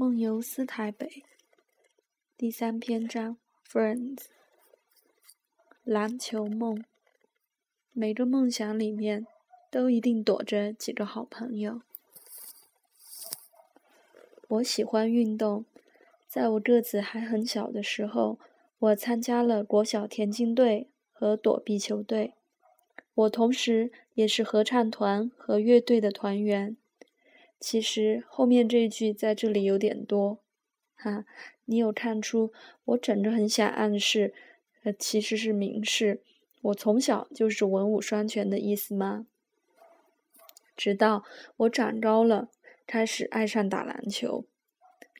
[0.00, 1.24] 梦游思台北，
[2.38, 3.36] 第三篇章
[3.70, 4.22] ，Friends，
[5.84, 6.82] 篮球梦。
[7.92, 9.26] 每个梦想里面
[9.70, 11.82] 都一定躲着几个好朋友。
[14.48, 15.66] 我喜欢运动，
[16.26, 18.38] 在我个子还很小的时候，
[18.78, 22.32] 我参加了国小田径队和躲避球队。
[23.12, 26.78] 我同时也是合唱团和乐队的团员。
[27.60, 30.38] 其实后面这一句在这里有点多，
[30.96, 31.26] 哈，
[31.66, 32.52] 你有看出
[32.86, 34.32] 我整个很想暗示，
[34.82, 36.22] 呃，其实是明示
[36.62, 39.26] 我从小就是文武双全的意思吗？
[40.74, 41.22] 直到
[41.58, 42.48] 我长高了，
[42.86, 44.46] 开始爱上打篮球，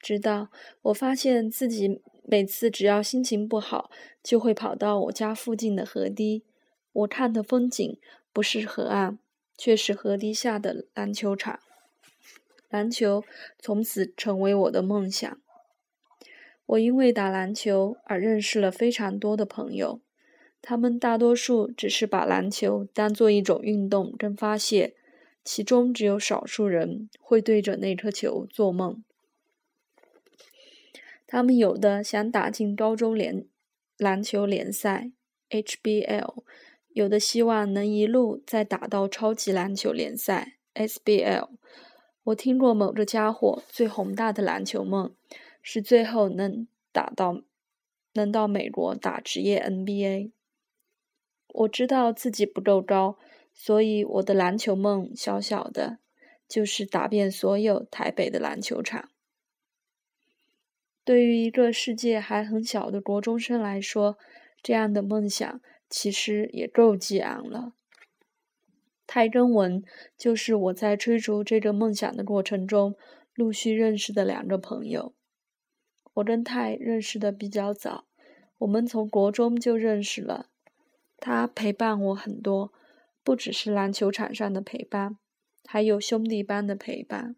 [0.00, 0.48] 直到
[0.80, 3.90] 我发现自己每次只要心情不好，
[4.22, 6.42] 就会跑到我家附近的河堤，
[6.92, 7.98] 我看的风景
[8.32, 9.18] 不是河岸，
[9.58, 11.60] 却是河堤下的篮球场。
[12.70, 13.24] 篮球
[13.58, 15.40] 从此成为我的梦想。
[16.66, 20.00] 我因为打篮球而认识了非常多的朋友，
[20.62, 24.94] 他们大多数只是把篮球当做一种运动跟发泄，
[25.42, 29.02] 其中只有少数人会对着那颗球做梦。
[31.26, 33.44] 他们有的想打进高中联
[33.96, 35.10] 篮球联赛
[35.50, 36.44] （HBL），
[36.88, 41.48] 有的希望能一路再打到超级篮球联赛 （SBL）。
[42.24, 45.14] 我听过某个家伙最宏大的篮球梦，
[45.62, 47.42] 是最后能打到，
[48.12, 50.30] 能到美国打职业 NBA。
[51.48, 53.18] 我知道自己不够高，
[53.54, 55.98] 所以我的篮球梦小小的，
[56.46, 59.08] 就是打遍所有台北的篮球场。
[61.02, 64.18] 对于一个世界还很小的国中生来说，
[64.62, 67.72] 这样的梦想其实也够激昂了。
[69.12, 69.82] 泰根文
[70.16, 72.94] 就是我在追逐这个梦想的过程中
[73.34, 75.16] 陆续认识的两个朋友。
[76.14, 78.04] 我跟泰认识的比较早，
[78.58, 80.46] 我们从国中就认识了。
[81.18, 82.72] 他陪伴我很多，
[83.24, 85.18] 不只是篮球场上的陪伴，
[85.64, 87.34] 还有兄弟般的陪伴。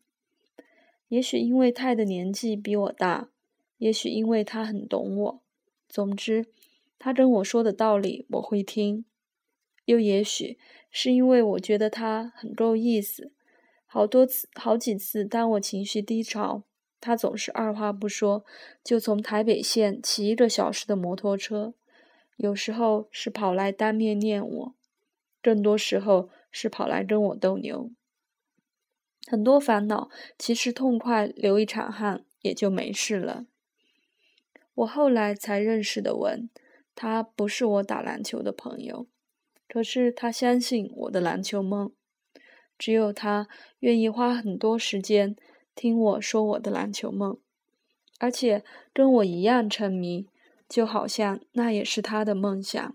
[1.09, 3.31] 也许因为泰的年纪比我大，
[3.79, 5.43] 也许因为他很懂我。
[5.89, 6.45] 总之，
[6.99, 9.07] 他跟我说的道理我会听。
[9.87, 10.59] 又也许
[10.93, 13.33] 是因为我觉得他很够意思，
[13.87, 16.63] 好多次、好几次，当我情绪低潮，
[17.01, 18.45] 他总是二话不说，
[18.85, 21.73] 就从台北县骑一个小时的摩托车，
[22.37, 24.75] 有时候是跑来当面念我，
[25.43, 27.91] 更多时候是跑来跟我斗牛。
[29.27, 33.47] 很多烦恼其实痛快流一场汗也就没事了。
[34.75, 36.51] 我后来才认识的文，
[36.95, 39.07] 他不是我打篮球的朋友。
[39.73, 41.91] 可是他相信我的篮球梦，
[42.77, 45.35] 只有他愿意花很多时间
[45.75, 47.39] 听我说我的篮球梦，
[48.19, 48.63] 而且
[48.93, 50.27] 跟我一样沉迷，
[50.69, 52.95] 就好像那也是他的梦想。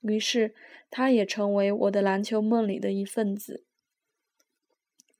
[0.00, 0.56] 于是
[0.90, 3.62] 他也成为我的篮球梦里的一份子。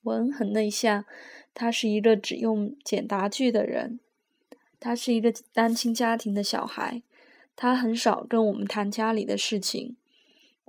[0.03, 1.05] 文很内向，
[1.55, 4.01] 他是一个只用简答句的人，
[4.81, 7.03] 他是一个单亲家庭的小孩，
[7.55, 9.95] 他很少跟我们谈家里的事情。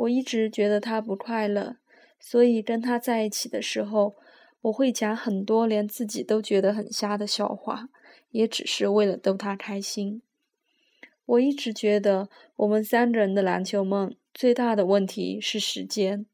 [0.03, 1.78] 我一直觉得他不快乐，
[2.19, 4.16] 所以跟他在一起的时候，
[4.62, 7.88] 我会讲很多连自己都觉得很瞎的笑话，
[8.31, 10.22] 也只是为了逗他开心。
[11.25, 16.25] 我一直觉得我们三个人的篮球梦最大的问题是时间，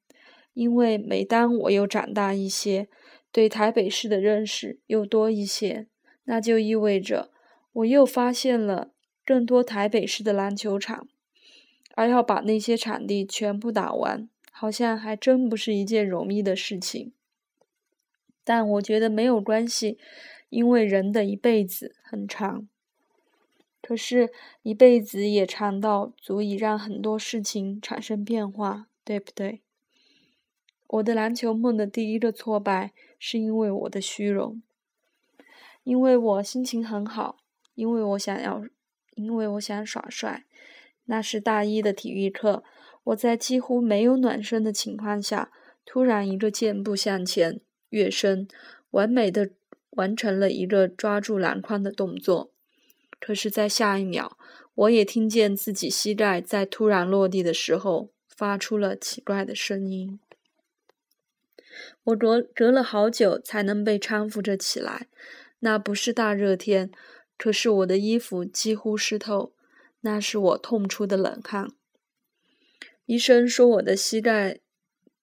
[0.54, 2.88] 因为每当我又长大一些，
[3.32, 5.86] 对台北市的认识又多一些，
[6.24, 7.30] 那就意味着
[7.74, 8.94] 我又发现了
[9.24, 11.08] 更多台北市的篮球场。
[12.00, 17.12] 而要把那些场地全部打完，好像还真不是一件容易的事情。
[18.46, 19.98] 但我觉得没有关系，
[20.48, 22.70] 因为人的一辈子很长。
[23.82, 29.60] 可是，一辈子也长到足以让很多事情产生变化，对不对？
[30.88, 34.62] 我的篮球梦的第一个挫败，是因为我的虚荣，
[35.84, 37.40] 因为我心情很好，
[37.76, 38.64] 因为我想要，
[39.16, 40.46] 因为我想耍帅。
[41.12, 42.64] 那是大一的体育课，
[43.06, 45.52] 我在几乎没有暖身的情况下，
[45.84, 48.48] 突然一个箭步向前跃身，
[48.92, 49.50] 完美的
[49.90, 52.52] 完成了一个抓住篮筐的动作。
[53.20, 54.38] 可是，在下一秒，
[54.76, 60.20] 我也听见自己膝盖在突然落地的时候发出了奇怪的声音。
[62.04, 65.08] 我隔隔了好久才能被搀扶着起来。
[65.62, 66.92] 那不是大热天，
[67.36, 69.54] 可是我的衣服几乎湿透。
[70.02, 71.68] 那是我痛出的冷汗。
[73.06, 74.60] 医生说我的膝盖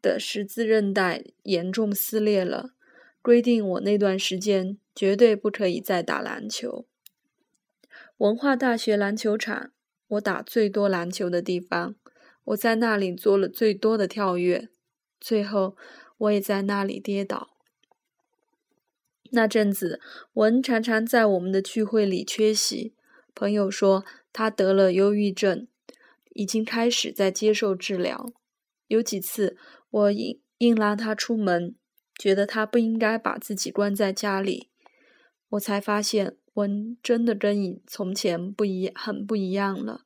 [0.02, 2.70] 的十字韧带严重撕裂了，
[3.22, 6.86] 规定我那段时间绝对不可以再打篮球。
[8.18, 9.70] 文化大学篮球场，
[10.08, 11.94] 我打最多篮球的地方，
[12.44, 14.68] 我在那里做了最多的跳跃，
[15.20, 15.76] 最后
[16.18, 17.50] 我也在那里跌倒。
[19.30, 20.00] 那阵子，
[20.34, 22.94] 文常常在我们的聚会里缺席。
[23.34, 24.04] 朋友说
[24.36, 25.66] 他得了忧郁症，
[26.34, 28.30] 已经开始在接受治疗。
[28.86, 29.56] 有几次，
[29.88, 31.74] 我硬硬拉他出门，
[32.18, 34.68] 觉得他不应该把自己关在家里。
[35.48, 40.02] 我才发现，文真的跟以从前不一很不一样了。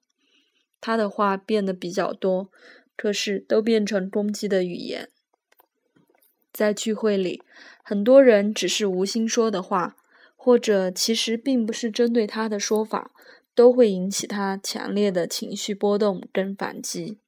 [0.81, 2.53] 他的话变得比较多，
[2.97, 5.11] 可是都变成攻击的语言。
[6.53, 7.43] 在聚会里，
[7.83, 9.97] 很多人只是无心说的话，
[10.37, 13.11] 或者其实并不是针对他的说法，
[13.55, 17.19] 都会引起他强烈的情绪波动跟反击。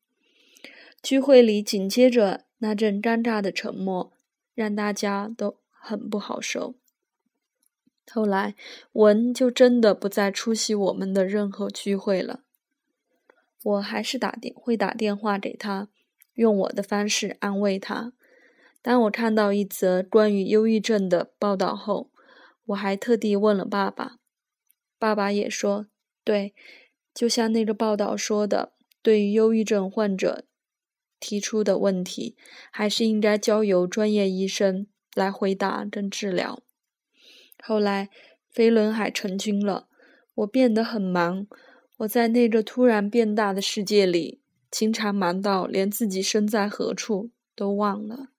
[1.03, 4.13] 聚会里紧接着那阵尴尬的沉默，
[4.55, 6.75] 让大家都很不好受。
[8.11, 8.55] 后来，
[8.93, 12.41] 文就真的不再出席我们的任何聚会了。
[13.65, 15.89] 我还是打电会打电话给他，
[16.35, 18.13] 用我的方式安慰他。
[18.83, 22.11] 当我看到一则关于忧郁症的报道后，
[22.67, 24.17] 我还特地问了爸爸。
[24.99, 25.87] 爸爸也说
[26.25, 26.55] ：“对，
[27.15, 28.73] 就像那个报道说的，
[29.03, 30.45] 对于忧郁症患者。”
[31.25, 32.37] 提出的问题
[32.73, 36.65] 还是应该交由专业医生来回答跟治疗。
[37.63, 38.11] 后来
[38.51, 39.87] 飞轮海成军了，
[40.35, 41.47] 我变得很忙。
[41.99, 48.31] 我在那个突然变大的世界里，经常忙到连自己身在何处都忘了。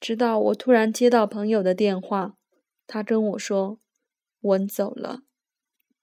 [0.00, 2.38] 直到我突然接到朋友的电话，
[2.86, 3.78] 他跟我说
[4.40, 5.24] ：“文走了，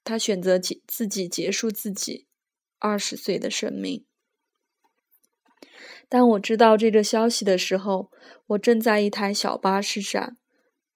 [0.09, 2.25] 他选择结自己结束自己
[2.79, 4.03] 二十岁的生命。”
[6.09, 8.09] 当我知道这个消息的时候，
[8.47, 10.35] 我正在一台小巴士上，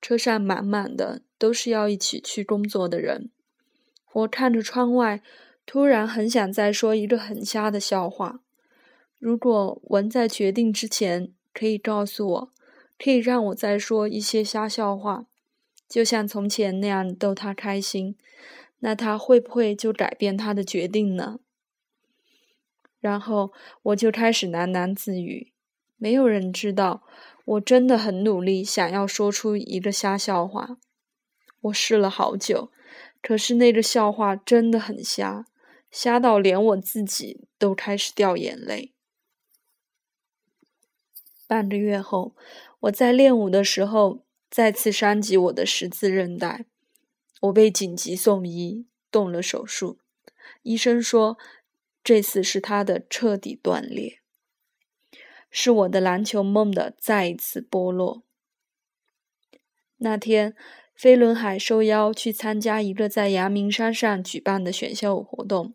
[0.02, 3.30] 车上满满的都是要一起去工作的人。
[4.14, 5.22] 我看着窗外，
[5.68, 8.40] 突然很想再说一个很瞎的笑话。
[9.20, 12.54] 如果文在决定之前可以告诉我，
[12.98, 15.28] 可以让我再说一些瞎笑话，
[15.88, 18.18] 就像从前那样逗他开心，
[18.86, 21.40] 那他会不会就改变他的决定呢？
[23.00, 25.54] 然后我就开始喃喃自语，
[25.96, 27.02] 没有人知道，
[27.46, 30.78] 我真的很努力想要说出一个瞎笑话。
[31.62, 32.74] 我试了好久，
[33.22, 35.46] 可是那个笑话真的很瞎，
[35.90, 38.94] 瞎到连我自己都开始掉眼泪。
[41.48, 42.36] 半个月后，
[42.82, 46.66] 我在练舞的时候再次伤及我的十字韧带，
[47.44, 50.00] 我被紧急送医，动了手术。
[50.64, 51.38] 医生说。
[52.06, 54.20] 这次是他的彻底断裂，
[55.50, 58.24] 是我的篮球梦的再一次剥落。
[60.00, 60.54] 那天，
[60.94, 65.74] 飞轮海受邀去参加一个在阳明山上举办的选秀活动，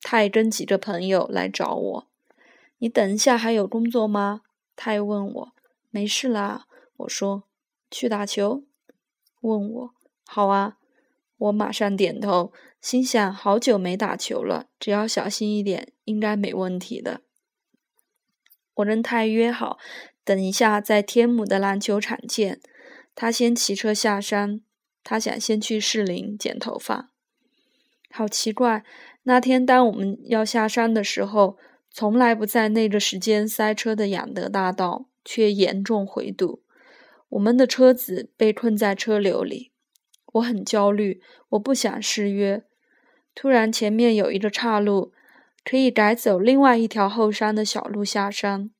[0.00, 2.06] 他也跟几个朋友来找我。
[2.78, 4.40] 你等一下还有工作吗？
[4.74, 5.52] 他也问我。
[5.90, 7.42] 没事啦，我说。
[7.90, 8.64] 去打球？
[9.42, 9.94] 问我。
[10.24, 10.78] 好啊。
[11.40, 12.52] 我马上点头，
[12.82, 17.22] 心想：好久没打球了，只要小心一点，应该没问题的。
[18.74, 19.78] 我跟泰约好，
[20.22, 22.60] 等一下在天母的篮球场见。
[23.14, 24.60] 他先骑车下山，
[25.02, 27.10] 他想先去士林剪头发。
[28.10, 28.84] 好奇怪，
[29.22, 31.56] 那天当我们要下山的时候，
[31.90, 36.62] 从来不在那个时间塞车的养德大道却严重回堵，
[37.30, 39.69] 我们的车子被困在车流里。
[40.32, 42.62] 我很焦虑，我不想失约。
[43.34, 45.12] 突然，前面有一个岔路，
[45.64, 48.70] 可以改走另外一条后山的小路下山。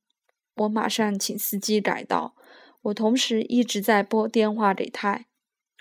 [0.57, 2.35] 我马上请司机改道。
[2.83, 5.27] 我同时一直在拨电话给泰，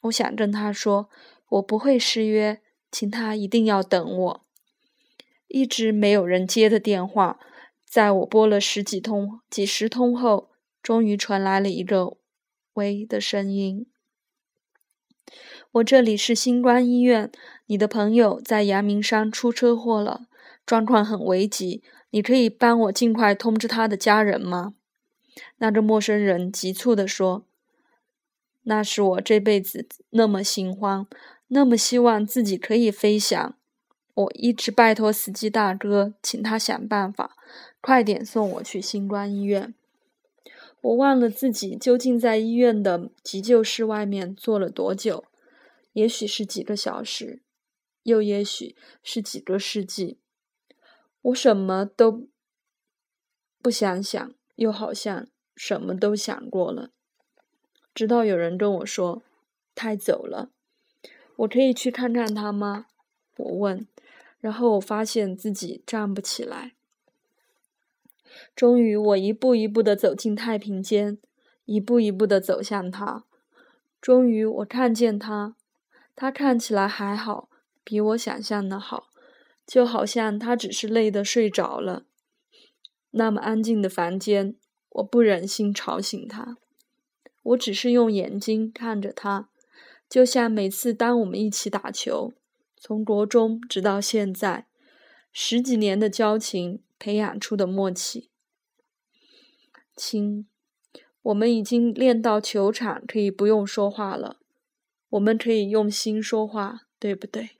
[0.03, 1.09] 我想跟他说，
[1.49, 2.61] 我不会失约，
[2.91, 4.45] 请他一定要等我。
[5.47, 7.39] 一直没有人接的电话，
[7.85, 10.49] 在我拨了十几通、几十通后，
[10.83, 12.17] 终于传来了一个
[12.75, 13.87] “喂”的声音。
[15.73, 17.31] 我这里是新冠医院，
[17.67, 20.27] 你的朋友在阳明山出车祸了，
[20.65, 24.73] 状况很危急，你可以帮我尽快通知他的家人吗？
[25.59, 27.45] 那个陌生人急促地说
[28.63, 31.07] ：“那是我这辈子那么心慌，
[31.47, 33.55] 那么希望自己可以飞翔。
[34.13, 37.37] 我一直拜托司机大哥，请他想办法，
[37.79, 39.73] 快点送我去新冠医院。”
[40.81, 45.25] 我忘了自己究竟在医院的急救室外面坐了多久。
[45.93, 47.41] 也许是几个小时，
[48.03, 50.19] 又也许是几个世纪。
[51.21, 52.27] 我什么都
[53.61, 56.91] 不想想，又好像什么都想过了。
[57.93, 59.23] 直到有人跟我说
[59.75, 60.51] ：“太走了。
[61.37, 62.85] 我可以去看看他吗？
[63.37, 63.87] 我问。
[64.39, 66.75] 然后我发现自己站不起来。
[68.55, 71.17] 终于，我一步一步地走进太平间，
[71.65, 73.25] 一步一步地走向他。
[74.01, 75.55] 终于，我看见他，
[76.15, 77.49] 他看起来还好，
[77.83, 79.09] 比我想象的好，
[79.65, 82.03] 就好像他只是累得睡着了。
[83.11, 84.55] 那么安静的房间，
[84.89, 86.57] 我不忍心吵醒他，
[87.43, 89.49] 我只是用眼睛看着他，
[90.07, 92.33] 就像每次当我们一起打球。
[92.77, 94.67] 从国中直到现在，
[95.33, 98.29] 十几年的交情培养出的默契。
[99.95, 100.47] 亲，
[101.23, 104.37] 我们已经练到球场可以不用说话了，
[105.09, 107.51] 我们可以用心说话，对不对？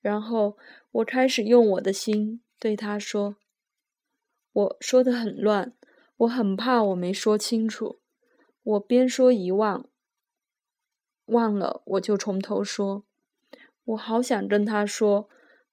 [0.00, 0.58] 然后
[0.90, 3.36] 我开始用我的心对他说。
[4.52, 5.72] 我说的很乱，
[6.18, 7.98] 我很怕我没说清楚。
[8.62, 9.88] 我边说遗忘，
[11.24, 13.04] 忘了我就从头说。
[13.86, 15.28] 我好想跟他说，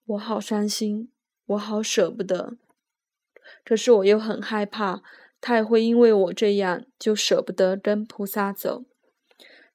[0.05, 1.10] 我好伤心，
[1.51, 2.57] 我好舍不得。
[3.63, 5.01] 可是我又很害怕，
[5.39, 8.83] 他也会因为我这样就舍不得跟菩萨走。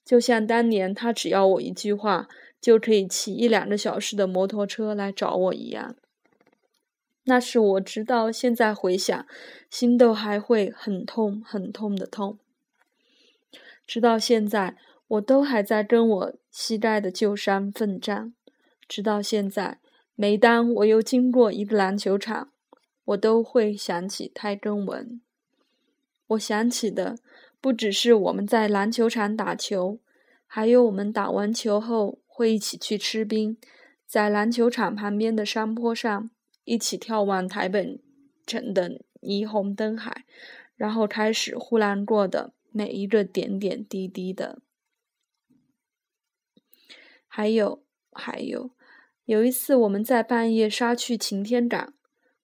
[0.04, 2.28] 就像当年他只要我一句话，
[2.60, 5.96] 就可以骑一两个小时的摩托车来找我一样。
[7.24, 9.26] 那是我直到现在回想，
[9.70, 12.38] 心都还会很痛很痛的痛。
[13.86, 14.76] 直到现在。
[15.08, 18.34] 我都还在跟我膝盖的旧伤奋战，
[18.88, 19.78] 直到现在。
[20.18, 22.50] 每当我又经过一个篮球场，
[23.04, 25.20] 我都会想起泰根文。
[26.28, 27.18] 我想起的
[27.60, 30.00] 不只是我们在篮球场打球，
[30.46, 33.58] 还有我们打完球后会一起去吃冰，
[34.06, 36.30] 在篮球场旁边的山坡上
[36.64, 38.00] 一起眺望台北
[38.46, 40.24] 城的霓虹灯海，
[40.74, 44.62] 然后开始呼兰过的每一个点点滴滴的。
[47.28, 48.70] 还有，还有，
[49.26, 51.92] 有一次我们在半夜杀去擎天岗，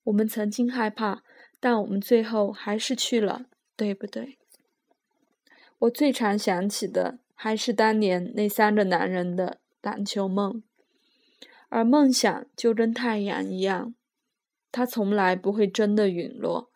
[0.02, 1.22] 我们曾经害怕，
[1.60, 3.46] 但我们最后还是去了，
[3.76, 4.36] 对不对？
[5.78, 10.64] 我最常想起的还是当年那三个男人的篮球梦，
[11.68, 13.94] 而梦想就跟太阳一样，
[14.72, 16.68] 它从来不会真的陨落，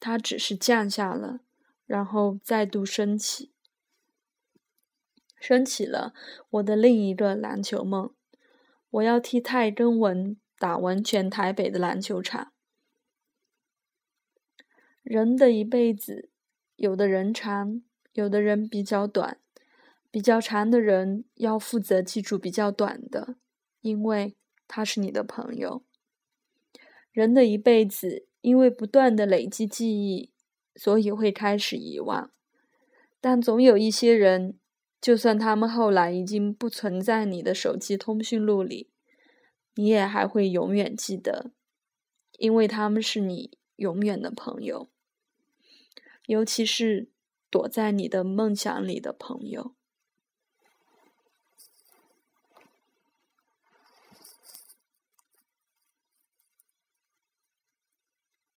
[0.00, 1.40] 它只是降下了，
[1.86, 3.50] 然后再度升起。
[5.38, 6.14] 升起了
[6.48, 8.14] 我的另一个篮球梦，
[8.92, 12.52] 我要替泰根文打完全台北的篮球场。
[15.02, 16.28] 人的一辈子，
[16.76, 17.82] 有的人长，
[18.12, 19.38] 有的人比较短。
[20.10, 23.36] 比较长的人要负责记住比较短的，
[23.80, 24.36] 因为
[24.68, 25.82] 他是你的朋友。
[27.10, 30.30] 人的一辈子，因为不断的累积记忆，
[30.76, 32.30] 所以会开始遗忘。
[33.22, 34.58] 但总有一些人。
[35.02, 38.88] 就算他们后来已经不存在你的手机通讯录里，
[39.74, 41.50] 你也还会永远记得，
[42.38, 44.88] 因为他们是你永远的朋友，
[46.26, 47.08] 尤其是
[47.50, 49.74] 躲在你的梦想里的朋友。